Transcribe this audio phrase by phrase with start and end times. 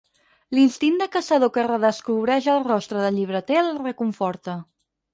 [0.57, 4.61] L'instint de caçador que redescobreix al rostre del llibreter el reconforta.